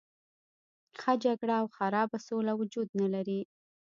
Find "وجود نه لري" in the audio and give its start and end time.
2.61-3.39